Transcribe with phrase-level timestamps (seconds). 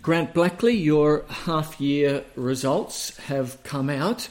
[0.00, 4.28] Grant Blackley, your half year results have come out.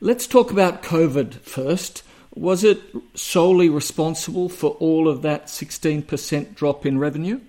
[0.00, 2.02] Let's talk about COVID first.
[2.34, 2.80] Was it
[3.14, 7.40] solely responsible for all of that 16% drop in revenue?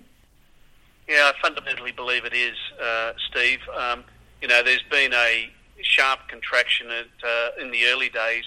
[1.08, 3.60] Yeah, I fundamentally believe it is, uh, Steve.
[3.76, 4.04] Um,
[4.40, 5.50] you know, there's been a
[5.82, 8.44] sharp contraction at, uh, in the early days,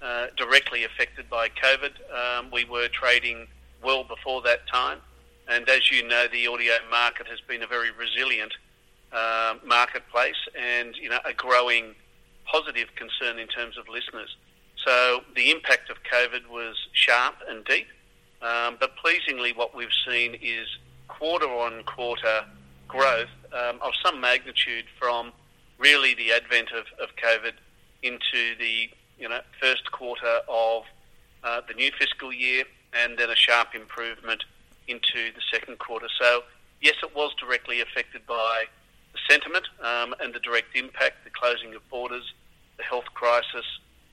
[0.00, 1.92] uh, directly affected by COVID.
[2.10, 3.48] Um, we were trading
[3.82, 5.00] well before that time,
[5.48, 8.52] and as you know, the audio market has been a very resilient
[9.12, 11.94] uh, marketplace, and you know, a growing
[12.44, 14.36] positive concern in terms of listeners.
[14.84, 17.86] So the impact of COVID was sharp and deep,
[18.42, 20.68] um, but pleasingly, what we've seen is
[21.08, 22.44] quarter on quarter
[22.88, 25.32] growth um, of some magnitude from
[25.78, 27.52] really the advent of, of COVID
[28.02, 30.84] into the you know first quarter of
[31.44, 34.44] uh, the new fiscal year, and then a sharp improvement
[34.88, 36.08] into the second quarter.
[36.20, 36.42] So
[36.80, 38.64] yes, it was directly affected by
[39.12, 42.32] the sentiment um, and the direct impact, the closing of borders,
[42.76, 43.64] the health crisis,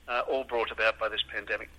[0.08, 1.70] uh, all brought about by this pandemic.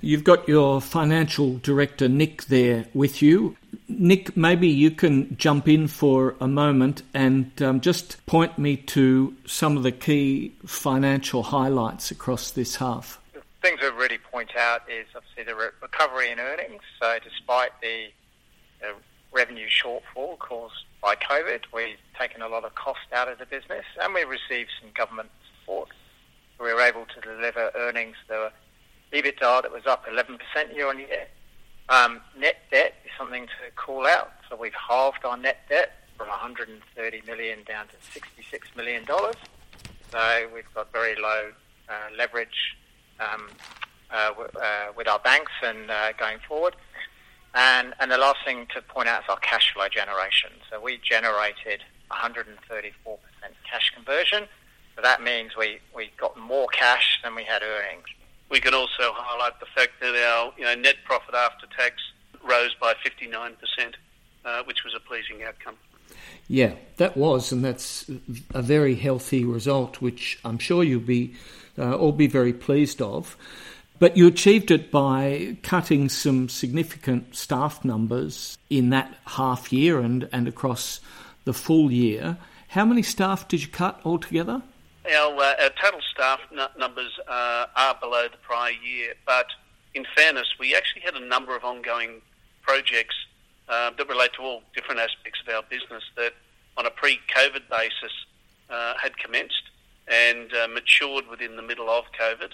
[0.00, 3.56] You've got your financial director, Nick, there with you.
[3.88, 9.34] Nick, maybe you can jump in for a moment and um, just point me to
[9.44, 13.20] some of the key financial highlights across this half.
[13.32, 13.82] The things
[14.12, 16.82] we really point out is obviously the re- recovery in earnings.
[17.00, 18.08] So, despite the
[18.84, 18.92] uh,
[19.32, 23.84] revenue shortfall caused by COVID, we've taken a lot of cost out of the business
[24.00, 25.88] and we've received some government support.
[26.60, 28.52] We were able to deliver earnings that were
[29.12, 30.38] EBITDA that was up 11%
[30.74, 31.26] year on year.
[31.88, 34.32] Um, net debt is something to call out.
[34.48, 39.36] So we've halved our net debt from 130 million down to 66 million dollars.
[40.10, 41.50] So we've got very low
[41.88, 42.76] uh, leverage
[43.20, 43.48] um,
[44.30, 46.76] w- uh, with our banks and uh, going forward.
[47.54, 50.50] And, and the last thing to point out is our cash flow generation.
[50.70, 52.46] So we generated 134%
[53.70, 54.44] cash conversion.
[54.96, 58.04] So that means we, we got more cash than we had earnings.
[58.50, 61.96] We can also highlight the fact that our you know, net profit after tax
[62.46, 63.56] rose by 59%,
[64.44, 65.76] uh, which was a pleasing outcome.
[66.48, 68.10] Yeah, that was, and that's
[68.52, 71.34] a very healthy result, which I'm sure you'll be
[71.78, 73.36] uh, all be very pleased of.
[74.02, 80.28] But you achieved it by cutting some significant staff numbers in that half year and,
[80.32, 80.98] and across
[81.44, 82.36] the full year.
[82.66, 84.60] How many staff did you cut altogether?
[85.08, 89.46] Our, uh, our total staff n- numbers uh, are below the prior year, but
[89.94, 92.22] in fairness, we actually had a number of ongoing
[92.62, 93.14] projects
[93.68, 96.32] uh, that relate to all different aspects of our business that,
[96.76, 98.12] on a pre-COVID basis,
[98.68, 99.62] uh, had commenced
[100.08, 102.50] and uh, matured within the middle of COVID.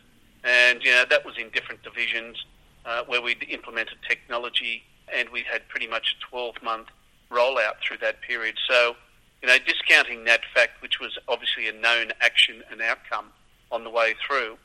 [0.48, 2.44] And you know that was in different divisions
[2.86, 4.82] uh, where we'd implemented technology,
[5.14, 6.88] and we had pretty much a 12-month
[7.30, 8.56] rollout through that period.
[8.68, 8.96] So
[9.42, 13.26] you know, discounting that fact, which was obviously a known action and outcome
[13.70, 14.56] on the way through,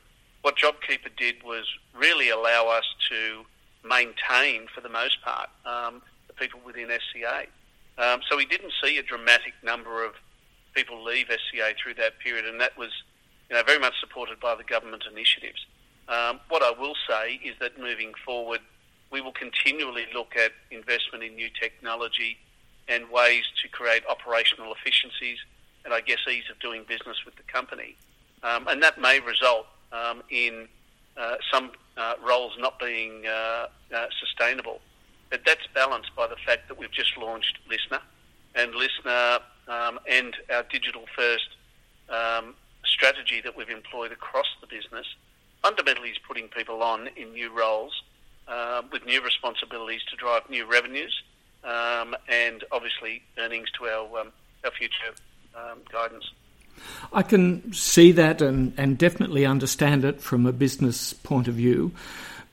[0.42, 3.44] what JobKeeper did was really allow us to
[3.86, 7.46] maintain, for the most part, um, the people within SCA.
[7.96, 10.12] Um, so we didn't see a dramatic number of
[10.74, 12.90] people leave SCA through that period, and that was,
[13.50, 15.66] you know, very much supported by the government initiatives.
[16.08, 18.60] Um, what I will say is that moving forward,
[19.10, 22.38] we will continually look at investment in new technology
[22.88, 25.38] and ways to create operational efficiencies
[25.84, 27.96] and I guess ease of doing business with the company.
[28.42, 30.68] Um, and that may result um, in
[31.16, 34.80] uh, some uh, roles not being uh, uh, sustainable.
[35.30, 38.00] But that's balanced by the fact that we've just launched LiSTNR,
[38.54, 41.48] and LiSTNR um, and our digital first
[42.08, 42.54] um,
[42.94, 45.06] strategy that we've employed across the business
[45.62, 48.02] fundamentally is putting people on in new roles
[48.46, 51.22] uh, with new responsibilities to drive new revenues
[51.64, 54.32] um, and obviously earnings to our, um,
[54.64, 55.12] our future
[55.56, 56.30] um, guidance.
[57.12, 61.92] I can see that and, and definitely understand it from a business point of view,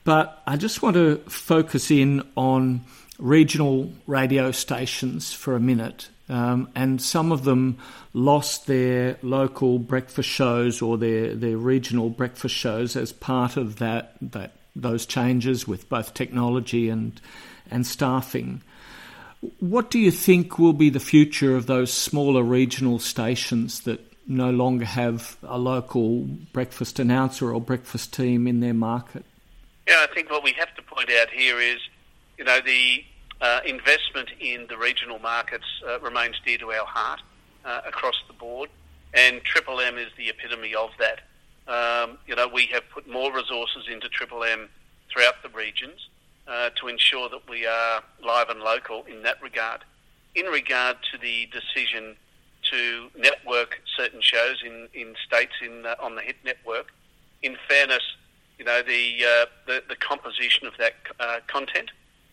[0.04, 2.84] but I just want to focus in on
[3.18, 6.08] regional radio stations for a minute.
[6.32, 7.76] Um, and some of them
[8.14, 14.14] lost their local breakfast shows or their, their regional breakfast shows as part of that,
[14.22, 17.20] that those changes with both technology and
[17.70, 18.62] and staffing.
[19.58, 24.50] What do you think will be the future of those smaller regional stations that no
[24.50, 26.20] longer have a local
[26.52, 29.24] breakfast announcer or breakfast team in their market?
[29.88, 31.80] Yeah, I think what we have to point out here is,
[32.38, 33.04] you know, the
[33.66, 37.20] investment in the regional markets uh, remains dear to our heart
[37.64, 38.70] uh, across the board,
[39.14, 41.20] and Triple M is the epitome of that.
[41.68, 44.68] Um, you know, we have put more resources into Triple M
[45.12, 46.08] throughout the regions
[46.46, 49.84] uh, to ensure that we are live and local in that regard.
[50.34, 52.16] In regard to the decision
[52.70, 56.92] to network certain shows in, in states in uh, on the Hit Network,
[57.42, 58.02] in fairness,
[58.58, 61.90] you know the uh, the, the, composition of that uh, content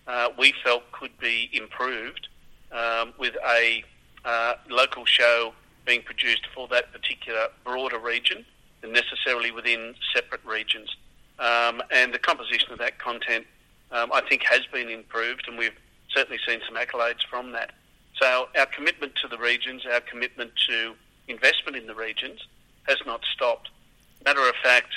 [0.09, 2.27] uh, we felt could be improved
[2.71, 3.83] um, with a
[4.25, 5.53] uh, local show
[5.85, 8.43] being produced for that particular broader region
[8.83, 10.95] necessarily within separate regions.
[11.37, 13.45] Um, and the composition of that content,
[13.91, 15.77] um, I think, has been improved, and we've
[16.09, 17.71] certainly seen some accolades from that.
[18.15, 20.95] So our commitment to the regions, our commitment to
[21.27, 22.39] investment in the regions,
[22.87, 23.69] has not stopped.
[24.25, 24.89] Matter of fact,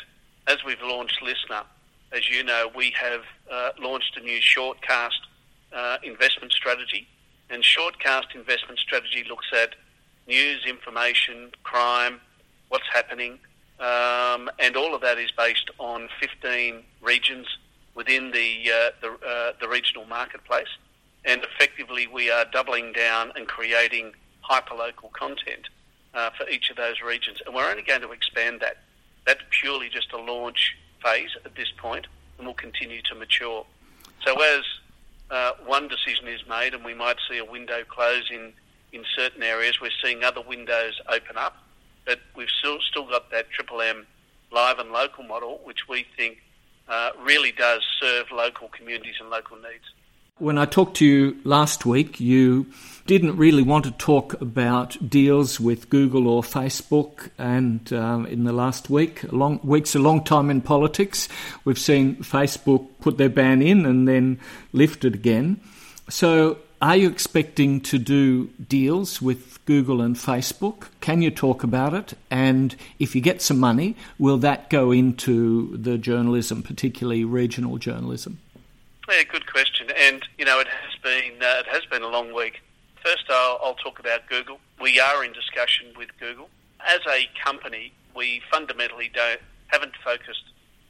[0.46, 1.64] as we've launched LiSTNR,
[2.12, 5.20] as you know, we have uh, launched a new shortcast
[5.72, 7.08] uh, investment strategy.
[7.50, 9.74] And shortcast investment strategy looks at
[10.26, 12.20] news, information, crime,
[12.68, 13.38] what's happening,
[13.80, 17.46] um, and all of that is based on 15 regions
[17.94, 20.68] within the uh, the, uh, the, regional marketplace.
[21.24, 24.12] And effectively, we are doubling down and creating
[24.48, 25.68] hyperlocal content
[26.14, 27.38] uh, for each of those regions.
[27.44, 28.78] And we're only going to expand that.
[29.26, 32.06] That's purely just a launch phase at this point
[32.38, 33.64] and will continue to mature.
[34.24, 34.62] So as
[35.30, 38.52] uh, one decision is made and we might see a window close in,
[38.92, 41.56] in certain areas, we're seeing other windows open up,
[42.04, 44.06] but we've still, still got that Triple M
[44.50, 46.42] live and local model, which we think
[46.88, 49.84] uh, really does serve local communities and local needs.
[50.42, 52.66] When I talked to you last week, you
[53.06, 57.30] didn't really want to talk about deals with Google or Facebook.
[57.38, 61.28] And um, in the last week, a long week's a long time in politics.
[61.64, 64.40] We've seen Facebook put their ban in and then
[64.72, 65.60] lift it again.
[66.08, 70.88] So, are you expecting to do deals with Google and Facebook?
[71.00, 72.14] Can you talk about it?
[72.32, 78.40] And if you get some money, will that go into the journalism, particularly regional journalism?
[79.08, 79.81] Yeah, good question.
[80.42, 82.62] You know, it has been uh, it has been a long week.
[83.04, 84.58] First, I'll, I'll talk about Google.
[84.80, 86.50] We are in discussion with Google
[86.84, 87.92] as a company.
[88.16, 90.42] We fundamentally don't haven't focused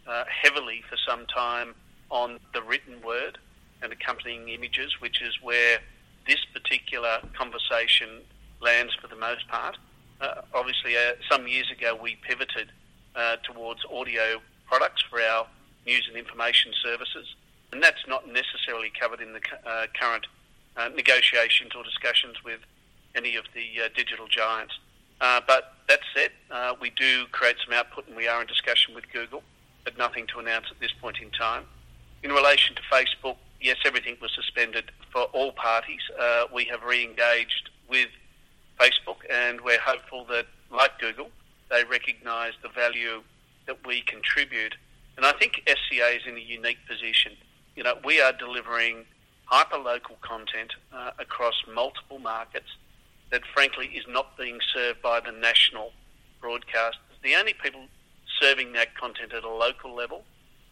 [0.07, 1.75] uh, heavily for some time
[2.09, 3.37] on the written word
[3.83, 5.81] and accompanying images, which is where
[6.27, 8.23] this particular conversation
[8.63, 9.77] lands for the most part.
[10.23, 12.73] Uh, obviously, uh, some years ago, we pivoted
[13.15, 15.47] uh, towards audio products for our
[15.85, 17.35] news and information services
[17.73, 20.27] and that's not necessarily covered in the uh, current
[20.77, 22.61] uh, negotiations or discussions with
[23.15, 24.79] any of the uh, digital giants.
[25.21, 28.95] Uh, but that said, uh, we do create some output and we are in discussion
[28.95, 29.43] with Google,
[29.85, 31.65] but nothing to announce at this point in time.
[32.23, 36.01] In relation to Facebook, yes, everything was suspended for all parties.
[36.19, 38.09] Uh, we have re-engaged with
[38.79, 41.31] Facebook and we're hopeful that, like Google,
[41.71, 43.23] they recognise the value
[43.67, 44.75] that we contribute.
[45.17, 47.33] And I think SCA is in a unique position
[47.77, 49.05] you know, we are delivering
[49.47, 52.77] hyper-local content uh, across multiple markets
[53.31, 55.93] that frankly is not being served by the national
[56.43, 56.97] broadcasters.
[57.23, 57.87] The only people
[58.41, 60.25] serving that content at a local level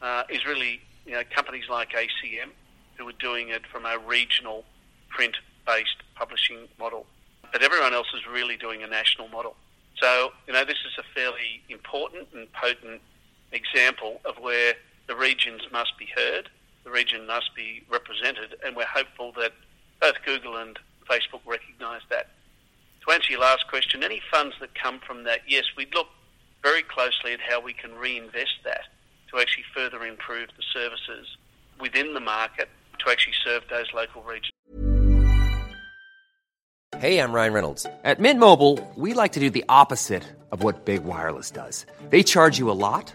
[0.03, 2.51] uh, is really you know, companies like ACM
[2.97, 4.65] who are doing it from a regional
[5.09, 7.07] print-based publishing model.
[7.53, 9.57] But everyone else is really doing a national model.
[9.97, 13.01] So, you know, this is a fairly important and potent
[13.53, 14.75] example of where
[15.07, 16.49] the regions must be heard
[16.85, 19.53] the region must be represented, and we're hopeful that
[20.01, 22.29] both Google and Facebook recognise that.
[23.07, 26.09] To answer your last question, any funds that come from that, yes, we look
[26.63, 28.83] very closely at how we can reinvest that
[29.31, 31.37] to actually further improve the services
[31.81, 32.69] within the market
[32.99, 34.51] to actually serve those local regions.
[36.99, 37.87] Hey, I'm Ryan Reynolds.
[38.05, 41.87] At Mint Mobile, we like to do the opposite of what Big Wireless does.
[42.11, 43.15] They charge you a lot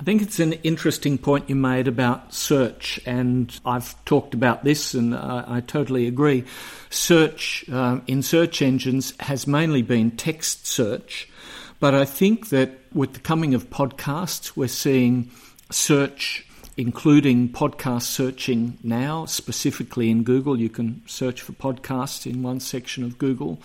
[0.00, 4.94] I think it's an interesting point you made about search, and I've talked about this,
[4.94, 6.44] and uh, I totally agree.
[6.88, 11.28] Search um, in search engines has mainly been text search,
[11.80, 15.32] but I think that with the coming of podcasts, we're seeing
[15.70, 20.60] search, including podcast searching now, specifically in Google.
[20.60, 23.60] You can search for podcasts in one section of Google.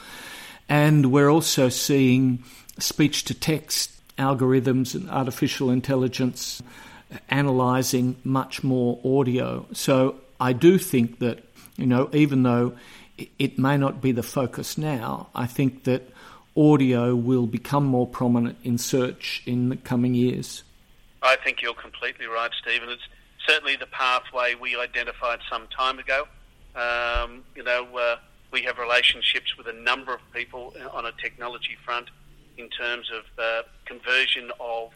[0.68, 2.44] And we're also seeing
[2.80, 6.62] speech to text algorithms and artificial intelligence
[7.30, 9.66] analyzing much more audio.
[9.74, 11.44] So I do think that,
[11.78, 12.74] you know, even though
[13.40, 16.10] it may not be the focus now, I think that
[16.56, 20.64] audio will become more prominent in search in the coming years.
[21.22, 22.90] I think you're completely right, Stephen.
[22.90, 23.08] It's
[23.48, 26.28] certainly the pathway we identified some time ago.
[26.76, 28.18] Um, you know, uh,
[28.52, 32.10] we have relationships with a number of people on a technology front
[32.58, 34.92] in terms of uh, conversion of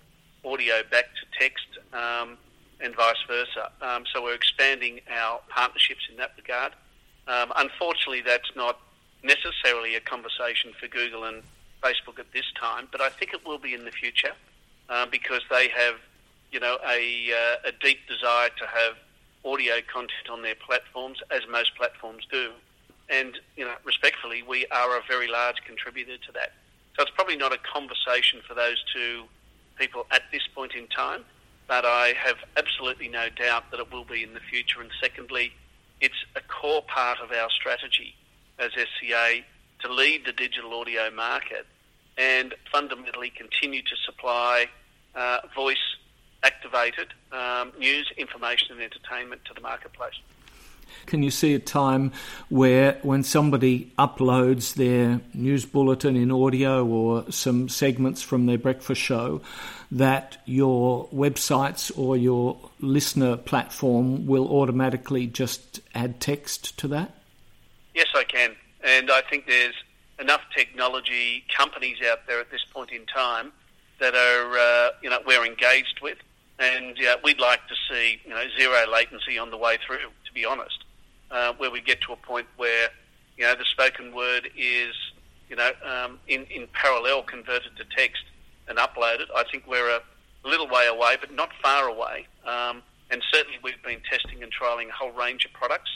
[0.46, 2.38] audio back to text um,
[2.80, 3.72] and vice versa.
[3.82, 6.74] Um, so we're expanding our partnerships in that regard.
[7.28, 8.80] Um, unfortunately, that's not
[9.24, 11.44] necessarily a conversation for Google and
[11.84, 14.34] Facebook at this time, but I think it will be in the future
[14.90, 15.96] uh, because they have,
[16.52, 18.96] you know, a, uh, a deep desire to have
[19.44, 22.52] audio content on their platforms, as most platforms do.
[23.10, 26.54] And, you know, respectfully, we are a very large contributor to that.
[26.98, 29.26] So it's probably not a conversation for those two
[29.78, 31.24] people at this point in time,
[31.68, 34.82] but I have absolutely no doubt that it will be in the future.
[34.82, 35.54] And secondly,
[36.02, 38.16] it's a core part of our strategy
[38.58, 39.42] as SCA
[39.82, 41.68] to lead the digital audio market
[42.18, 44.66] and fundamentally continue to supply
[45.14, 45.78] uh, voice
[46.44, 50.16] activated um, news, information, and entertainment to the marketplace.
[51.06, 52.12] Can you see a time
[52.50, 59.02] where, when somebody uploads their news bulletin in audio or some segments from their breakfast
[59.02, 59.42] show,
[59.92, 67.12] that your websites or your LiSTNR platform will automatically just add text to that?
[67.94, 68.56] Yes, I can.
[68.84, 69.76] And I think there's
[70.20, 73.52] enough technology companies out there at this point in time
[74.00, 76.18] that are, uh, you know, we're engaged with.
[76.60, 80.46] And uh, we'd like to see, you know, zero latency on the way through, be
[80.46, 80.84] honest
[81.32, 82.90] uh, where we get to a point where
[83.38, 84.94] you know the spoken word is
[85.50, 88.24] you know um, in in parallel converted to text
[88.68, 89.28] and uploaded.
[89.36, 90.02] I think we're a
[90.44, 92.28] little way away, but not far away.
[92.46, 95.90] Um, and certainly, we've been testing and trialing a whole range of products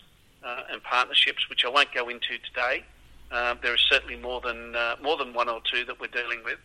[0.43, 2.85] uh, and partnerships, which I won't go into today.
[3.31, 6.39] Uh, there is certainly more than uh, more than one or two that we're dealing
[6.43, 6.59] with.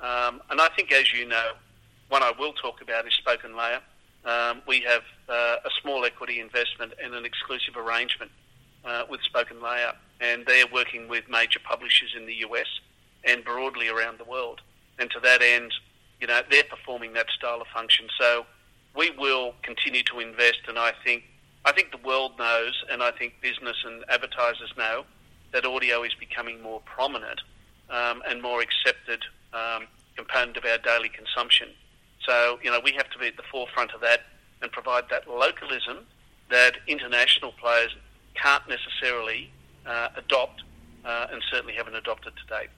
[0.00, 1.52] Um, and I think, as you know,
[2.08, 3.80] one I will talk about is SpokenLayer.
[4.24, 8.30] Um, we have uh, a small equity investment and an exclusive arrangement
[8.84, 12.66] uh, with SpokenLayer, and they're working with major publishers in the US
[13.24, 14.60] and broadly around the world.
[14.98, 15.72] And to that end,
[16.20, 18.06] you know, they're performing that style of function.
[18.18, 18.46] So
[18.96, 21.24] we will continue to invest, and I think
[21.66, 25.04] I think the world knows, and I think business and advertisers know
[25.52, 27.40] that audio is becoming more prominent
[27.88, 29.22] um, and more accepted
[29.54, 31.68] um, component of our daily consumption.
[32.26, 34.22] So, you know, we have to be at the forefront of that
[34.62, 36.06] and provide that localism
[36.50, 37.94] that international players
[38.34, 39.50] can't necessarily
[39.86, 40.62] uh, adopt
[41.04, 42.70] uh, and certainly haven't adopted to date.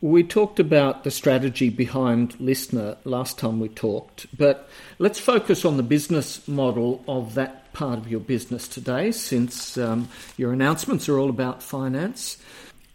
[0.00, 5.76] We talked about the strategy behind LiSTNR last time we talked, but let's focus on
[5.76, 11.18] the business model of that part of your business today since um, your announcements are
[11.18, 12.36] all about finance.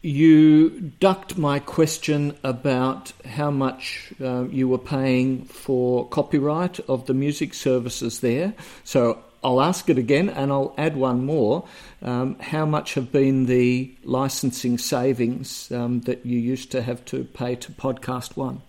[0.02, 7.14] You ducked my question about how much uh, you were paying for copyright of the
[7.14, 8.54] music services there.
[8.86, 11.68] So I'll ask it again and I'll add one more.
[12.02, 17.26] Um, how much have been the licensing savings um, that you used to have to
[17.26, 18.62] pay to Podcast One?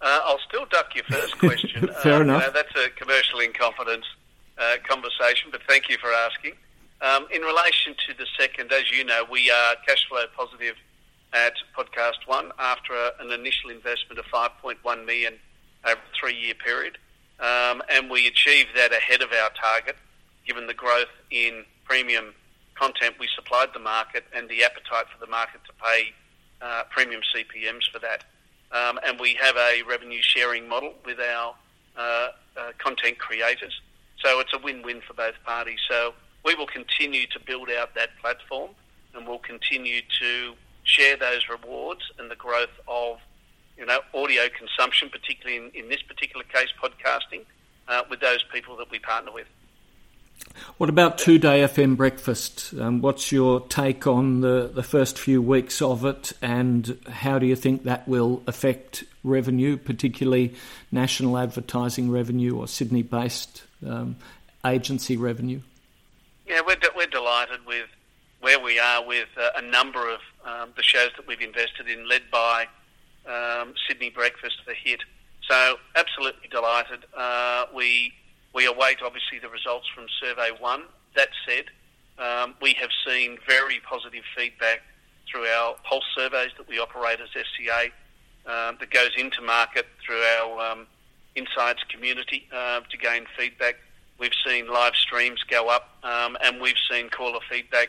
[0.00, 1.88] Uh, I'll still duck your first question.
[2.02, 2.42] Fair uh, enough.
[2.42, 4.06] You know, that's a commercial in confidence
[4.56, 6.54] uh, conversation, but thank you for asking.
[7.02, 10.76] Um, in relation to the second, as you know, we are cash flow positive
[11.32, 15.34] at Podcast One after a, an initial investment of 5.1 million
[15.84, 16.98] over a three-year period,
[17.38, 19.96] um, and we achieved that ahead of our target,
[20.46, 22.34] given the growth in premium
[22.74, 26.12] content we supplied the market and the appetite for the market to pay
[26.60, 28.24] uh, premium CPMs for that.
[28.72, 31.54] Um, and we have a revenue sharing model with our
[31.96, 32.28] uh,
[32.58, 33.80] uh, content creators,
[34.22, 35.78] so it's a win-win for both parties.
[35.88, 36.12] So
[36.44, 38.70] we will continue to build out that platform
[39.14, 40.54] and we'll continue to
[40.84, 43.18] share those rewards and the growth of
[43.76, 47.44] you know audio consumption, particularly in, in this particular case, podcasting,
[47.88, 49.46] uh, with those people that we partner with.
[50.78, 52.72] What about 2Day FM breakfast?
[52.78, 57.46] Um, what's your take on the, the first few weeks of it, and how do
[57.46, 60.54] you think that will affect revenue, particularly
[60.90, 64.16] national advertising revenue or Sydney based um,
[64.64, 65.60] agency revenue?
[66.50, 67.86] Yeah, we're, de- we're delighted with
[68.40, 72.08] where we are with uh, a number of um, the shows that we've invested in,
[72.08, 72.66] led by
[73.24, 74.98] um, Sydney Breakfast, the hit.
[75.48, 77.04] So, absolutely delighted.
[77.16, 78.12] Uh, we
[78.52, 80.82] we await obviously the results from Survey One.
[81.14, 81.66] That said,
[82.18, 84.80] um, we have seen very positive feedback
[85.30, 87.90] through our pulse surveys that we operate as SCA
[88.46, 90.88] uh, that goes into market through our um,
[91.36, 93.76] insights community uh, to gain feedback.
[94.20, 97.88] We've seen live streams go up, um, and we've seen caller feedback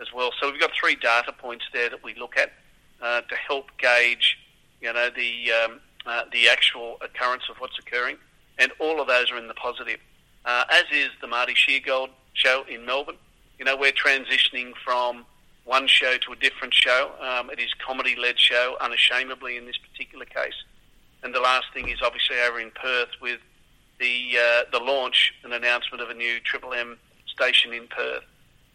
[0.00, 0.32] as well.
[0.40, 2.52] So we've got three data points there that we look at
[3.00, 4.36] uh, to help gauge,
[4.80, 8.16] you know, the um, uh, the actual occurrence of what's occurring,
[8.58, 10.00] and all of those are in the positive.
[10.44, 13.18] Uh, as is the Marty Sheargold show in Melbourne.
[13.58, 15.26] You know, we're transitioning from
[15.64, 17.12] one show to a different show.
[17.20, 20.54] Um, it is comedy-led show, unashamedly in this particular case.
[21.22, 23.40] And the last thing is obviously over in Perth with
[23.98, 28.24] the uh, the launch and announcement of a new Triple M station in Perth.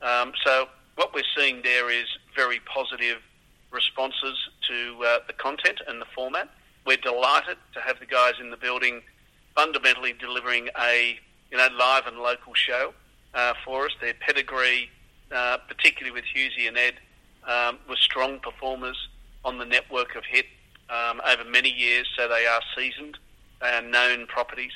[0.02, 3.18] Um, so what we're seeing there is very positive
[3.72, 4.38] responses
[4.70, 6.50] to uh, the content and the format.
[6.86, 9.02] We're delighted to have the guys in the building
[9.56, 11.18] fundamentally delivering a
[11.52, 12.94] you know live and local show
[13.34, 13.92] uh, for us.
[14.02, 14.90] Their pedigree,
[15.32, 16.96] uh, particularly with Hughesy and Ed,
[17.48, 19.10] um, were strong performers
[19.46, 20.46] on the network of Hit
[20.90, 23.18] um, over many years, so they are seasoned.
[23.62, 24.74] They are known properties,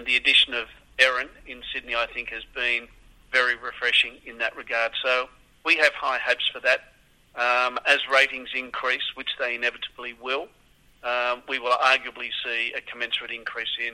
[0.00, 0.66] and the addition of
[0.98, 2.88] Erin in Sydney, I think, has been
[3.30, 4.92] very refreshing in that regard.
[5.04, 5.28] So
[5.62, 6.94] we have high hopes for that.
[7.34, 10.48] Um, as ratings increase, which they inevitably will,
[11.04, 13.92] um, we will arguably see a commensurate increase in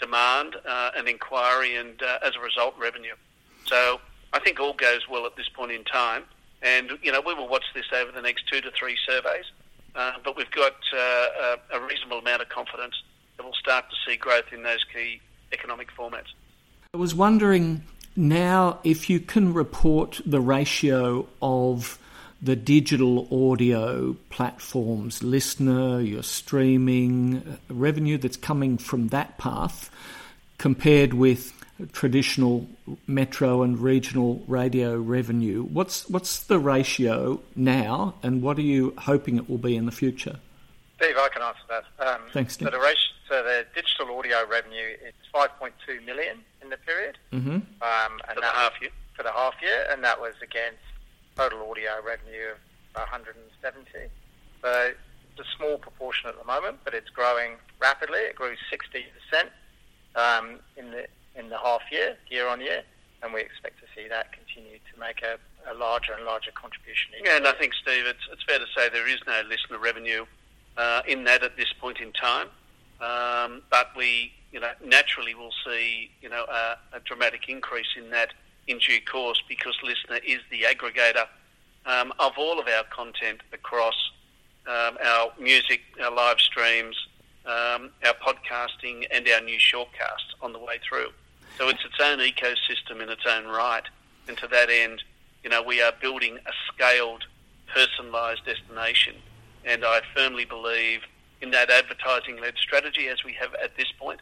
[0.00, 3.14] demand uh, and inquiry, and uh, as a result, revenue.
[3.66, 4.00] So
[4.32, 6.22] I think all goes well at this point in time,
[6.62, 9.44] and you know we will watch this over the next two to three surveys.
[9.94, 12.94] Uh, but we've got uh, a, a reasonable amount of confidence
[13.36, 15.20] that we'll start to see growth in those key
[15.52, 16.32] economic formats.
[16.94, 17.84] I was wondering
[18.16, 21.98] now if you can report the ratio of
[22.42, 29.90] the digital audio platforms, LiSTNR, your streaming uh, revenue that's coming from that path,
[30.58, 31.52] compared with
[31.92, 32.66] traditional
[33.06, 35.62] metro and regional radio revenue.
[35.62, 39.92] What's what's the ratio now, and what are you hoping it will be in the
[39.92, 40.38] future?
[40.96, 41.84] Steve, I can answer that.
[42.06, 42.58] Um, Thanks.
[42.58, 47.16] So the, ratio, so the digital audio revenue is 5.2 million in the period.
[47.32, 47.64] Mm-hmm.
[47.80, 48.90] Um, and for the half year.
[49.16, 50.84] For the half year, and that was against
[51.34, 52.60] total audio revenue of
[52.94, 53.88] 170.
[54.60, 58.20] So it's a small proportion at the moment, but it's growing rapidly.
[58.20, 59.48] It grew 60%
[60.14, 62.82] um, in the in the half year, year on year,
[63.22, 65.40] and we expect to see that continue to make a,
[65.70, 67.12] a larger and larger contribution.
[67.24, 70.26] Yeah, and I think Steve, it's it's fair to say there is no LiSTNR revenue
[70.76, 72.48] uh, in that at this point in time,
[73.02, 78.10] um, but we you know naturally will see you know a, a dramatic increase in
[78.10, 78.32] that
[78.68, 81.26] in due course because LiSTNR is the aggregator
[81.84, 84.12] um, of all of our content across
[84.66, 86.96] um, our music, our live streams,
[87.46, 91.08] um, our podcasting, and our new shortcasts on the way through.
[91.58, 93.82] So it's its own ecosystem in its own right.
[94.28, 95.02] And to that end,
[95.42, 97.24] you know, we are building a scaled,
[97.74, 99.16] personalised destination.
[99.64, 101.00] And I firmly believe
[101.42, 104.20] in that advertising-led strategy, as we have at this point,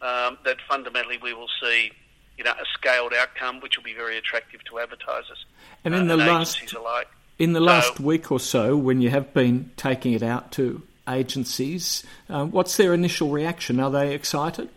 [0.00, 1.90] um, that fundamentally we will see
[2.38, 5.44] you know, a scaled outcome, which will be very attractive to advertisers
[5.84, 7.08] and in uh, the and last alike.
[7.38, 10.82] in the So- last week or so, when you have been taking it out to
[11.06, 13.78] agencies, um, what's their initial reaction?
[13.78, 14.70] Are they excited?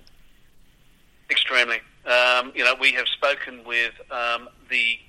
[1.30, 1.80] Extremely.
[2.06, 5.00] Um, you know, we have spoken with um, the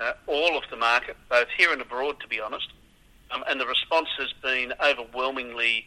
[0.00, 2.68] uh, all of the market, both here and abroad, to be honest,
[3.30, 5.86] um, and the response has been overwhelmingly